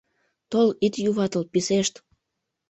[0.51, 1.93] Тол, ит юватыл, писешт!